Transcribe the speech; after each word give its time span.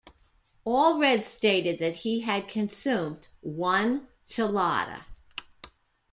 Allred 0.65 1.25
stated 1.25 1.77
that 1.77 1.97
he 1.97 2.21
had 2.21 2.47
consumed 2.47 3.27
one 3.43 4.07
chelada. 4.27 5.05